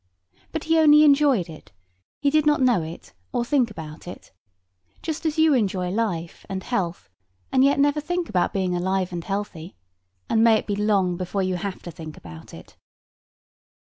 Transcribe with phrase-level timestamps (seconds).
[0.51, 1.71] But he only enjoyed it:
[2.23, 4.31] he did not know it, or think about it;
[5.03, 7.07] just as you enjoy life and health,
[7.51, 9.75] and yet never think about being alive and healthy;
[10.27, 12.75] and may it be long before you have to think about it!